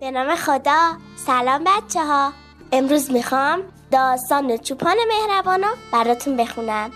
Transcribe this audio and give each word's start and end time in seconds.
به 0.00 0.10
نام 0.10 0.36
خدا. 0.36 0.92
سلام 1.26 1.64
بچه 1.64 2.04
ها 2.04 2.32
امروز 2.72 3.10
می‌خوام 3.10 3.62
داستان 3.90 4.56
چوپان 4.56 4.96
مهربانو 5.08 5.66
براتون 5.92 6.36
بخونم. 6.36 6.90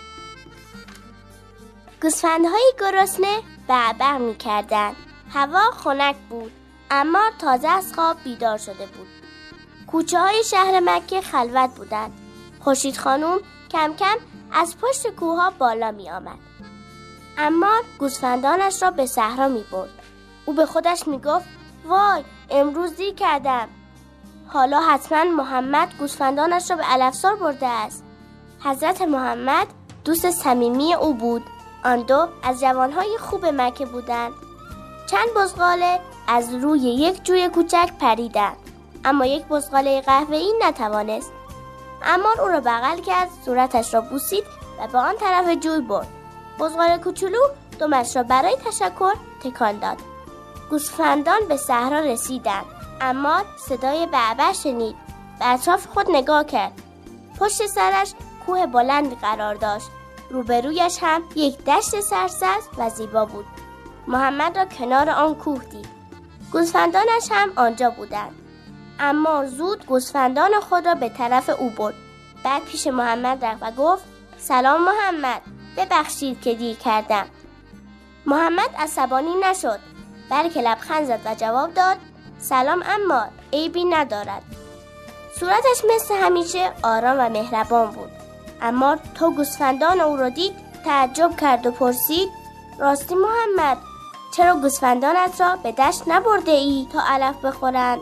گوسفندهای 2.03 2.73
گرسنه 2.81 3.43
بعبع 3.69 4.17
می‌کردن. 4.17 4.93
هوا 5.33 5.71
خنک 5.71 6.17
بود 6.31 6.53
اما 6.91 7.23
تازه 7.39 7.69
از 7.69 7.95
خواب 7.95 8.17
بیدار 8.25 8.59
شده 8.59 8.87
بود. 8.87 9.09
کوچه 9.87 10.21
های 10.21 10.45
شهر 10.45 10.81
مکه 10.81 11.21
خلوت 11.21 11.71
بودند. 11.75 12.13
خوشید 12.61 12.97
خانوم 12.97 13.39
کم 13.71 13.95
کم 13.95 14.17
از 14.53 14.77
پشت 14.79 15.09
کوه 15.09 15.51
بالا 15.59 15.91
می 15.91 16.11
آمد. 16.11 16.39
اما 17.39 17.73
گوسفندانش 17.99 18.83
را 18.83 18.91
به 18.91 19.07
صحرا 19.07 19.49
می 19.49 19.65
برد. 19.73 19.91
او 20.47 20.55
به 20.55 20.67
خودش 20.67 21.07
می 21.07 21.19
گفت 21.19 21.47
وای 21.85 22.25
امروز 22.51 22.97
دیر 22.97 23.15
کردم. 23.15 23.69
حالا 24.49 24.81
حتما 24.81 25.25
محمد 25.25 25.89
گوسفندانش 25.99 26.71
را 26.71 26.77
به 26.77 26.83
علفزار 26.83 27.37
برده 27.37 27.67
است. 27.67 28.05
حضرت 28.65 29.03
محمد 29.03 29.67
دوست 30.05 30.31
صمیمی 30.31 30.95
او 30.95 31.15
بود. 31.15 31.43
آن 31.85 32.03
دو 32.03 32.29
از 32.43 32.61
جوانهای 32.61 33.19
خوب 33.19 33.47
مکه 33.47 33.87
بودند. 33.87 34.33
چند 35.07 35.29
بزغاله 35.37 36.01
از 36.29 36.55
روی 36.55 36.81
یک 36.81 37.25
جوی 37.25 37.49
کوچک 37.49 37.91
پریدند. 38.01 38.57
اما 39.05 39.27
یک 39.27 39.47
بزغاله 39.47 40.01
قهوه‌ای 40.01 40.53
نتوانست. 40.63 41.33
اما 42.03 42.29
او 42.39 42.49
را 42.49 42.61
بغل 42.61 43.01
کرد 43.01 43.29
صورتش 43.45 43.95
را 43.95 44.01
بوسید 44.01 44.45
و 44.81 44.87
به 44.87 44.99
آن 44.99 45.15
طرف 45.17 45.49
جوی 45.49 45.81
برد. 45.81 46.09
بزغال 46.59 46.99
کوچولو 46.99 47.41
دمش 47.79 48.17
را 48.17 48.23
برای 48.23 48.57
تشکر 48.57 49.13
تکان 49.43 49.79
داد. 49.79 50.14
گوسفندان 50.71 51.41
به 51.49 51.57
صحرا 51.57 52.01
رسیدند. 52.01 52.65
اما 53.01 53.43
صدای 53.57 54.07
بعبع 54.07 54.53
شنید. 54.53 54.97
به 55.39 55.49
اطراف 55.49 55.87
خود 55.87 56.07
نگاه 56.11 56.45
کرد. 56.45 56.73
پشت 57.41 57.67
سرش 57.67 58.15
کوه 58.47 58.67
بلندی 58.67 59.15
قرار 59.15 59.55
داشت. 59.55 59.87
روبرویش 60.31 60.99
هم 61.03 61.23
یک 61.35 61.65
دشت 61.65 62.01
سرسبز 62.01 62.69
و 62.79 62.91
زیبا 62.91 63.25
بود. 63.25 63.45
محمد 64.07 64.59
را 64.59 64.65
کنار 64.65 65.11
آن 65.11 65.35
کوه 65.35 65.65
دید. 65.65 65.89
گوسفندانش 66.53 67.29
هم 67.31 67.53
آنجا 67.57 67.91
بودند. 67.91 68.35
اما 69.01 69.47
زود 69.47 69.87
گوسفندان 69.87 70.61
خود 70.61 70.87
را 70.87 70.95
به 70.95 71.09
طرف 71.09 71.51
او 71.59 71.71
برد. 71.71 71.95
بعد 72.45 72.65
پیش 72.65 72.87
محمد 72.87 73.45
رفت 73.45 73.63
و 73.63 73.71
گفت 73.71 74.05
سلام 74.39 74.85
محمد 74.85 75.43
ببخشید 75.77 76.41
که 76.41 76.55
دیر 76.55 76.77
کردم. 76.77 77.27
محمد 78.27 78.71
عصبانی 78.79 79.35
نشد. 79.43 79.94
بلکه 80.31 80.61
لبخند 80.61 81.05
زد 81.05 81.21
و 81.25 81.35
جواب 81.35 81.75
داد 81.75 81.97
سلام 82.39 82.83
اما 82.87 83.25
عیبی 83.53 83.85
ندارد. 83.85 84.43
صورتش 85.41 85.83
مثل 85.95 86.15
همیشه 86.15 86.73
آرام 86.83 87.17
و 87.19 87.29
مهربان 87.29 87.91
بود. 87.91 88.11
اما 88.63 88.97
تا 89.15 89.31
گوسفندان 89.31 90.01
او 90.01 90.17
را 90.17 90.29
دید 90.29 90.55
تعجب 90.85 91.37
کرد 91.41 91.67
و 91.67 91.71
پرسید 91.71 92.29
راستی 92.79 93.15
محمد 93.15 93.79
چرا 94.37 94.55
گوسفندانت 94.55 95.41
را 95.41 95.57
به 95.57 95.73
دشت 95.73 96.03
نبرده 96.07 96.51
ای 96.51 96.89
تا 96.93 97.01
علف 97.07 97.37
بخورند؟ 97.45 97.99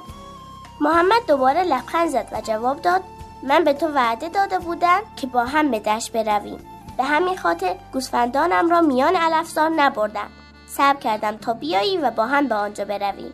محمد 0.81 1.27
دوباره 1.29 1.63
لبخند 1.63 2.09
زد 2.09 2.29
و 2.33 2.41
جواب 2.41 2.83
داد 2.83 3.03
من 3.43 3.65
به 3.65 3.73
تو 3.73 3.89
وعده 3.89 4.29
داده 4.29 4.59
بودم 4.59 5.01
که 5.17 5.27
با 5.27 5.45
هم 5.45 5.71
به 5.71 5.79
دشت 5.81 6.13
برویم. 6.13 6.59
به 6.97 7.05
همین 7.05 7.37
خاطر 7.37 7.77
گوسفندانم 7.93 8.71
را 8.71 8.81
میان 8.81 9.17
علفزار 9.17 9.69
نبردم. 9.69 10.31
صبر 10.77 11.01
کردم 11.01 11.37
تا 11.37 11.55
بیایی 11.55 11.99
و 11.99 12.11
با 12.11 12.27
هم 12.27 12.49
به 12.49 12.55
آنجا 12.55 12.85
برویم. 12.85 13.33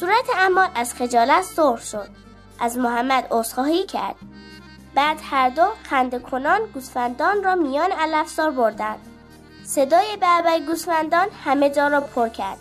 صورت 0.00 0.24
امار 0.38 0.68
از 0.74 0.94
خجالت 0.94 1.42
سرخ 1.42 1.80
شد. 1.80 2.08
از 2.60 2.78
محمد 2.78 3.26
عذرخواهی 3.30 3.86
کرد. 3.86 4.14
بعد 4.94 5.18
هر 5.30 5.48
دو 5.48 5.66
خنده 5.90 6.18
کنان 6.18 6.60
گوسفندان 6.74 7.44
را 7.44 7.54
میان 7.54 7.92
علفزار 7.92 8.50
بردند. 8.50 8.98
صدای 9.64 10.16
بعبع 10.20 10.58
گوسفندان 10.58 11.28
همه 11.44 11.70
جا 11.70 11.88
را 11.88 12.00
پر 12.00 12.28
کرد. 12.28 12.58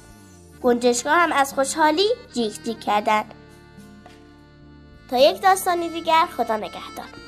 گنجشگاه 0.62 1.14
هم 1.14 1.32
از 1.32 1.54
خوشحالی 1.54 2.08
جیک 2.34 2.64
جیک 2.64 2.80
کردند. 2.80 3.34
تا 5.10 5.18
یک 5.18 5.42
داستانی 5.42 5.90
دیگر 5.90 6.26
خدا 6.38 6.58
نگهدار. 6.58 7.23